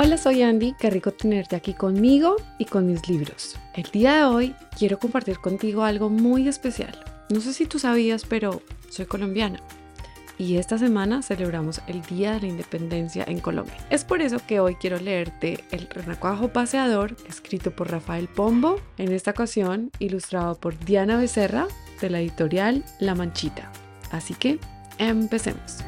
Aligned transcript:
Hola, 0.00 0.16
soy 0.16 0.42
Andy, 0.42 0.76
qué 0.78 0.90
rico 0.90 1.10
tenerte 1.10 1.56
aquí 1.56 1.74
conmigo 1.74 2.36
y 2.56 2.66
con 2.66 2.86
mis 2.86 3.08
libros. 3.08 3.56
El 3.74 3.82
día 3.90 4.14
de 4.14 4.24
hoy 4.26 4.54
quiero 4.78 5.00
compartir 5.00 5.40
contigo 5.40 5.82
algo 5.82 6.08
muy 6.08 6.46
especial. 6.46 6.96
No 7.30 7.40
sé 7.40 7.52
si 7.52 7.66
tú 7.66 7.80
sabías, 7.80 8.24
pero 8.24 8.62
soy 8.90 9.06
colombiana. 9.06 9.58
Y 10.38 10.58
esta 10.58 10.78
semana 10.78 11.20
celebramos 11.22 11.80
el 11.88 12.00
Día 12.02 12.34
de 12.34 12.42
la 12.42 12.46
Independencia 12.46 13.24
en 13.26 13.40
Colombia. 13.40 13.74
Es 13.90 14.04
por 14.04 14.22
eso 14.22 14.38
que 14.46 14.60
hoy 14.60 14.76
quiero 14.76 15.00
leerte 15.00 15.64
El 15.72 15.88
Renacuajo 15.88 16.52
Paseador, 16.52 17.16
escrito 17.28 17.72
por 17.72 17.90
Rafael 17.90 18.28
Pombo, 18.28 18.80
en 18.98 19.10
esta 19.10 19.32
ocasión 19.32 19.90
ilustrado 19.98 20.54
por 20.60 20.78
Diana 20.78 21.18
Becerra, 21.18 21.66
de 22.00 22.08
la 22.08 22.20
editorial 22.20 22.84
La 23.00 23.16
Manchita. 23.16 23.72
Así 24.12 24.34
que, 24.34 24.60
empecemos. 24.98 25.78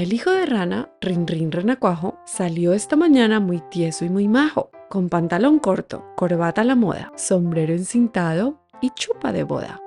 El 0.00 0.14
hijo 0.14 0.30
de 0.30 0.46
rana, 0.46 0.88
Rin 1.02 1.26
Rin 1.26 1.52
Renacuajo, 1.52 2.18
salió 2.24 2.72
esta 2.72 2.96
mañana 2.96 3.38
muy 3.38 3.60
tieso 3.70 4.06
y 4.06 4.08
muy 4.08 4.28
majo, 4.28 4.70
con 4.88 5.10
pantalón 5.10 5.58
corto, 5.58 6.06
corbata 6.16 6.62
a 6.62 6.64
la 6.64 6.74
moda, 6.74 7.12
sombrero 7.16 7.74
encintado 7.74 8.62
y 8.80 8.88
chupa 8.92 9.30
de 9.30 9.42
boda. 9.42 9.78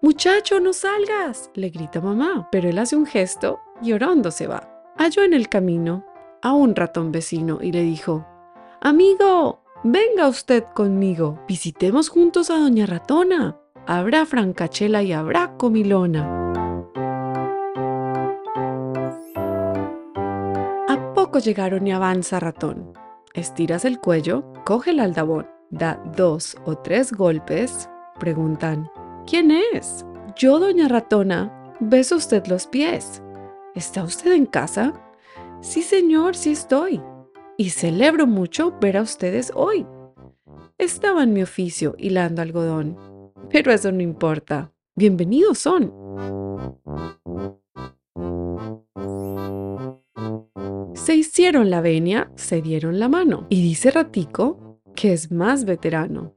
Muchacho, 0.00 0.60
no 0.60 0.72
salgas, 0.72 1.50
le 1.54 1.70
grita 1.70 2.00
mamá, 2.00 2.48
pero 2.52 2.68
él 2.68 2.78
hace 2.78 2.94
un 2.94 3.04
gesto 3.04 3.58
y 3.82 3.94
orando 3.94 4.30
se 4.30 4.46
va. 4.46 4.70
Halló 4.96 5.24
en 5.24 5.34
el 5.34 5.48
camino 5.48 6.06
a 6.40 6.52
un 6.52 6.76
ratón 6.76 7.10
vecino 7.10 7.58
y 7.60 7.72
le 7.72 7.82
dijo, 7.82 8.24
Amigo, 8.80 9.64
venga 9.82 10.28
usted 10.28 10.62
conmigo, 10.72 11.40
visitemos 11.48 12.08
juntos 12.08 12.48
a 12.48 12.58
Doña 12.58 12.86
Ratona. 12.86 13.56
Habrá 13.88 14.24
francachela 14.24 15.02
y 15.02 15.12
habrá 15.12 15.56
comilona. 15.56 16.41
Llegaron 21.38 21.86
y 21.86 21.92
avanza 21.92 22.40
ratón. 22.40 22.92
Estiras 23.34 23.84
el 23.84 23.98
cuello, 23.98 24.44
coge 24.64 24.90
el 24.90 25.00
aldabón, 25.00 25.46
da 25.70 26.02
dos 26.16 26.56
o 26.64 26.76
tres 26.76 27.12
golpes, 27.12 27.88
preguntan, 28.18 28.90
¿quién 29.26 29.50
es? 29.50 30.04
Yo, 30.36 30.58
doña 30.58 30.88
ratona, 30.88 31.74
beso 31.80 32.16
usted 32.16 32.46
los 32.46 32.66
pies. 32.66 33.22
¿Está 33.74 34.04
usted 34.04 34.32
en 34.32 34.46
casa? 34.46 34.92
Sí, 35.60 35.82
señor, 35.82 36.36
sí 36.36 36.52
estoy. 36.52 37.00
Y 37.56 37.70
celebro 37.70 38.26
mucho 38.26 38.76
ver 38.80 38.96
a 38.96 39.02
ustedes 39.02 39.52
hoy. 39.54 39.86
Estaba 40.78 41.22
en 41.22 41.32
mi 41.32 41.42
oficio 41.42 41.94
hilando 41.98 42.42
algodón. 42.42 42.96
Pero 43.50 43.72
eso 43.72 43.92
no 43.92 44.00
importa. 44.00 44.72
Bienvenidos 44.94 45.58
son. 45.58 45.92
Se 51.02 51.16
hicieron 51.16 51.68
la 51.68 51.80
venia, 51.80 52.30
se 52.36 52.62
dieron 52.62 53.00
la 53.00 53.08
mano. 53.08 53.48
Y 53.48 53.60
dice 53.60 53.90
Ratico, 53.90 54.78
que 54.94 55.12
es 55.12 55.32
más 55.32 55.64
veterano. 55.64 56.36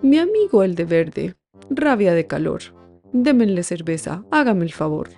Mi 0.00 0.16
amigo 0.16 0.62
el 0.62 0.74
de 0.74 0.86
verde, 0.86 1.34
rabia 1.68 2.14
de 2.14 2.26
calor. 2.26 2.62
Démenle 3.12 3.62
cerveza, 3.62 4.24
hágame 4.30 4.64
el 4.64 4.72
favor. 4.72 5.10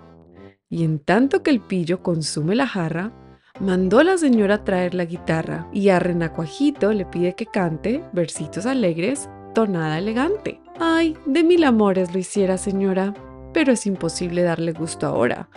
Y 0.68 0.82
en 0.82 0.98
tanto 0.98 1.44
que 1.44 1.50
el 1.50 1.60
pillo 1.60 2.02
consume 2.02 2.56
la 2.56 2.66
jarra, 2.66 3.12
mandó 3.60 4.02
la 4.02 4.18
señora 4.18 4.64
traer 4.64 4.94
la 4.94 5.04
guitarra 5.04 5.68
y 5.72 5.90
a 5.90 6.00
Renacuajito 6.00 6.92
le 6.92 7.06
pide 7.06 7.36
que 7.36 7.46
cante 7.46 8.02
versitos 8.12 8.66
alegres, 8.66 9.30
tonada 9.54 9.96
elegante. 9.98 10.60
Ay, 10.80 11.16
de 11.24 11.44
mil 11.44 11.62
amores 11.62 12.12
lo 12.12 12.18
hiciera 12.18 12.58
señora, 12.58 13.14
pero 13.54 13.70
es 13.70 13.86
imposible 13.86 14.42
darle 14.42 14.72
gusto 14.72 15.06
ahora 15.06 15.48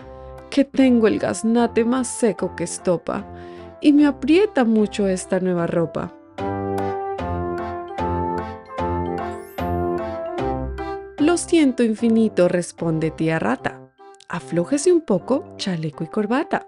que 0.50 0.66
tengo 0.66 1.08
el 1.08 1.20
gaznate 1.20 1.86
más 1.86 2.08
seco 2.08 2.56
que 2.56 2.64
estopa 2.64 3.26
y 3.82 3.94
me 3.94 4.06
aprieta 4.06 4.66
mucho 4.66 5.08
esta 5.08 5.40
nueva 5.40 5.68
ropa. 5.68 6.14
Lo 11.20 11.38
siento 11.38 11.84
infinito, 11.84 12.48
responde 12.48 13.12
tía 13.12 13.40
rata. 13.40 13.82
Aflójese 14.30 14.92
un 14.92 15.02
poco, 15.02 15.56
chaleco 15.58 16.04
y 16.04 16.08
corbata. 16.08 16.68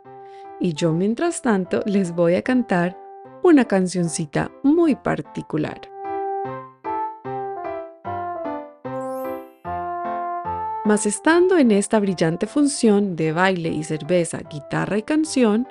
Y 0.60 0.74
yo 0.74 0.94
mientras 0.94 1.42
tanto 1.42 1.82
les 1.86 2.14
voy 2.14 2.36
a 2.36 2.42
cantar 2.42 2.98
una 3.44 3.66
cancioncita 3.66 4.52
muy 4.64 4.96
particular. 4.96 5.80
Mas 10.88 11.06
estando 11.06 11.58
en 11.58 11.72
esta 11.72 12.00
brillante 12.00 12.48
función 12.48 13.18
de 13.18 13.34
baile 13.34 13.68
y 13.68 13.84
cerveza, 13.84 14.40
guitarra 14.50 14.98
y 14.98 15.02
canción, 15.02 15.68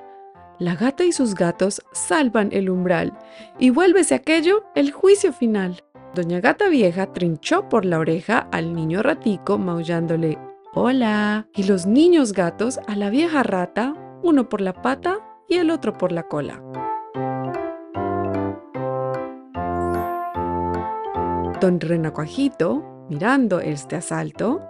la 0.59 0.75
gata 0.75 1.05
y 1.05 1.11
sus 1.11 1.33
gatos 1.33 1.81
salvan 1.91 2.49
el 2.51 2.69
umbral 2.69 3.17
y 3.57 3.71
vuélvese 3.71 4.13
aquello 4.13 4.65
el 4.75 4.91
juicio 4.91 5.33
final. 5.33 5.81
Doña 6.13 6.39
Gata 6.39 6.69
Vieja 6.69 7.13
trinchó 7.13 7.67
por 7.67 7.83
la 7.83 7.97
oreja 7.97 8.47
al 8.51 8.75
niño 8.75 9.01
ratico 9.01 9.57
maullándole 9.57 10.37
Hola. 10.75 11.47
Y 11.55 11.63
los 11.63 11.87
niños 11.87 12.31
gatos 12.31 12.79
a 12.85 12.95
la 12.95 13.09
vieja 13.09 13.41
rata, 13.41 13.95
uno 14.21 14.47
por 14.47 14.61
la 14.61 14.83
pata 14.83 15.17
y 15.49 15.55
el 15.55 15.71
otro 15.71 15.93
por 15.93 16.11
la 16.11 16.27
cola. 16.27 16.61
Don 21.59 21.79
Renacuajito, 21.79 23.07
mirando 23.09 23.59
este 23.59 23.95
asalto, 23.95 24.61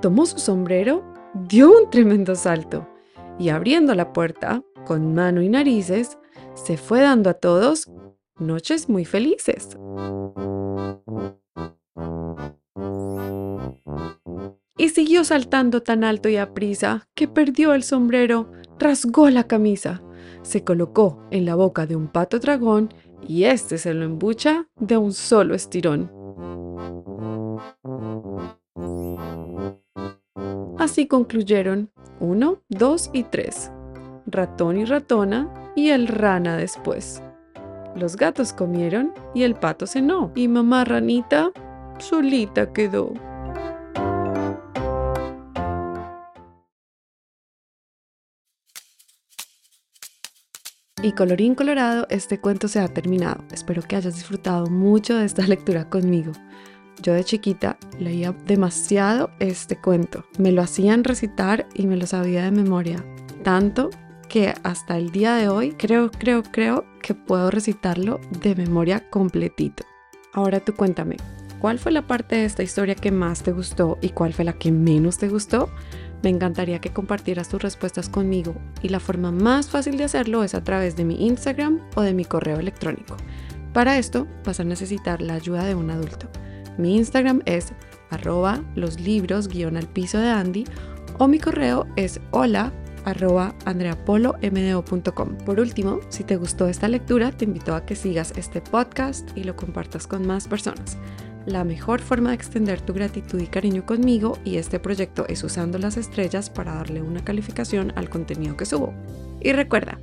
tomó 0.00 0.26
su 0.26 0.38
sombrero, 0.38 1.02
dio 1.48 1.70
un 1.70 1.90
tremendo 1.90 2.34
salto 2.34 2.86
y 3.38 3.50
abriendo 3.50 3.94
la 3.94 4.12
puerta 4.12 4.62
con 4.86 5.14
mano 5.14 5.42
y 5.42 5.48
narices, 5.48 6.18
se 6.54 6.76
fue 6.76 7.00
dando 7.00 7.30
a 7.30 7.34
todos 7.34 7.90
noches 8.38 8.88
muy 8.88 9.04
felices. 9.04 9.76
Y 14.76 14.90
siguió 14.90 15.24
saltando 15.24 15.82
tan 15.82 16.04
alto 16.04 16.28
y 16.28 16.36
a 16.36 16.54
prisa 16.54 17.08
que 17.14 17.26
perdió 17.26 17.74
el 17.74 17.82
sombrero, 17.82 18.50
rasgó 18.78 19.28
la 19.28 19.44
camisa, 19.44 20.02
se 20.42 20.62
colocó 20.62 21.20
en 21.30 21.44
la 21.44 21.56
boca 21.56 21.86
de 21.86 21.96
un 21.96 22.08
pato 22.08 22.38
dragón 22.38 22.88
y 23.26 23.44
éste 23.44 23.76
se 23.78 23.92
lo 23.92 24.04
embucha 24.04 24.68
de 24.76 24.96
un 24.96 25.12
solo 25.12 25.54
estirón. 25.54 26.10
Así 30.78 31.08
concluyeron 31.08 31.90
uno, 32.20 32.62
dos 32.68 33.10
y 33.12 33.24
tres. 33.24 33.72
Ratón 34.26 34.78
y 34.78 34.84
ratona 34.84 35.52
y 35.74 35.88
el 35.88 36.06
rana 36.06 36.56
después. 36.56 37.20
Los 37.96 38.16
gatos 38.16 38.52
comieron 38.52 39.12
y 39.34 39.42
el 39.42 39.56
pato 39.56 39.88
cenó. 39.88 40.30
Y 40.36 40.46
mamá 40.46 40.84
ranita 40.84 41.50
solita 41.98 42.72
quedó. 42.72 43.12
Y 51.02 51.12
colorín 51.12 51.54
colorado, 51.56 52.06
este 52.10 52.40
cuento 52.40 52.68
se 52.68 52.78
ha 52.78 52.88
terminado. 52.88 53.42
Espero 53.52 53.82
que 53.82 53.96
hayas 53.96 54.14
disfrutado 54.14 54.66
mucho 54.66 55.16
de 55.16 55.24
esta 55.24 55.42
lectura 55.42 55.88
conmigo. 55.90 56.32
Yo 57.02 57.14
de 57.14 57.24
chiquita 57.24 57.78
leía 57.98 58.32
demasiado 58.46 59.30
este 59.38 59.76
cuento. 59.76 60.24
Me 60.38 60.52
lo 60.52 60.62
hacían 60.62 61.04
recitar 61.04 61.66
y 61.74 61.86
me 61.86 61.96
lo 61.96 62.06
sabía 62.06 62.44
de 62.44 62.50
memoria. 62.50 63.04
Tanto 63.44 63.90
que 64.28 64.54
hasta 64.62 64.96
el 64.96 65.10
día 65.10 65.34
de 65.34 65.48
hoy 65.48 65.72
creo, 65.72 66.10
creo, 66.10 66.42
creo 66.42 66.84
que 67.02 67.14
puedo 67.14 67.50
recitarlo 67.50 68.20
de 68.42 68.54
memoria 68.54 69.08
completito. 69.10 69.84
Ahora 70.34 70.60
tú 70.60 70.74
cuéntame, 70.74 71.16
¿cuál 71.60 71.78
fue 71.78 71.92
la 71.92 72.06
parte 72.06 72.36
de 72.36 72.44
esta 72.44 72.62
historia 72.62 72.94
que 72.94 73.10
más 73.10 73.42
te 73.42 73.52
gustó 73.52 73.98
y 74.02 74.10
cuál 74.10 74.34
fue 74.34 74.44
la 74.44 74.52
que 74.52 74.70
menos 74.70 75.18
te 75.18 75.28
gustó? 75.28 75.70
Me 76.22 76.30
encantaría 76.30 76.80
que 76.80 76.92
compartieras 76.92 77.48
tus 77.48 77.62
respuestas 77.62 78.08
conmigo 78.08 78.54
y 78.82 78.88
la 78.88 79.00
forma 79.00 79.30
más 79.30 79.70
fácil 79.70 79.96
de 79.96 80.04
hacerlo 80.04 80.42
es 80.42 80.54
a 80.54 80.64
través 80.64 80.96
de 80.96 81.04
mi 81.04 81.26
Instagram 81.26 81.80
o 81.94 82.02
de 82.02 82.12
mi 82.12 82.24
correo 82.24 82.58
electrónico. 82.58 83.16
Para 83.72 83.98
esto 83.98 84.26
vas 84.44 84.58
a 84.60 84.64
necesitar 84.64 85.22
la 85.22 85.34
ayuda 85.34 85.64
de 85.64 85.74
un 85.74 85.90
adulto. 85.90 86.28
Mi 86.78 86.96
Instagram 86.96 87.42
es 87.44 87.72
arroba 88.10 88.64
los 88.74 89.00
libros 89.00 89.48
guion 89.48 89.76
al 89.76 89.88
piso 89.88 90.18
de 90.18 90.28
Andy 90.28 90.64
o 91.18 91.28
mi 91.28 91.38
correo 91.38 91.86
es 91.96 92.20
hola 92.30 92.72
arroba 93.04 93.54
andreapolomdo.com. 93.64 95.38
Por 95.44 95.60
último, 95.60 96.00
si 96.08 96.24
te 96.24 96.36
gustó 96.36 96.68
esta 96.68 96.88
lectura, 96.88 97.32
te 97.32 97.44
invito 97.44 97.74
a 97.74 97.84
que 97.84 97.96
sigas 97.96 98.32
este 98.36 98.60
podcast 98.60 99.28
y 99.36 99.44
lo 99.44 99.56
compartas 99.56 100.06
con 100.06 100.26
más 100.26 100.46
personas. 100.46 100.96
La 101.46 101.64
mejor 101.64 102.00
forma 102.00 102.30
de 102.30 102.34
extender 102.34 102.80
tu 102.82 102.92
gratitud 102.92 103.40
y 103.40 103.46
cariño 103.46 103.86
conmigo 103.86 104.38
y 104.44 104.56
este 104.56 104.78
proyecto 104.78 105.26
es 105.28 105.42
usando 105.42 105.78
las 105.78 105.96
estrellas 105.96 106.50
para 106.50 106.74
darle 106.74 107.00
una 107.00 107.24
calificación 107.24 107.92
al 107.96 108.10
contenido 108.10 108.56
que 108.56 108.66
subo. 108.66 108.92
Y 109.40 109.52
recuerda, 109.52 109.98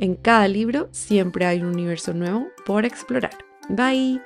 en 0.00 0.16
cada 0.16 0.48
libro 0.48 0.88
siempre 0.90 1.46
hay 1.46 1.60
un 1.60 1.68
universo 1.68 2.14
nuevo 2.14 2.48
por 2.66 2.84
explorar. 2.84 3.36
Bye. 3.68 4.20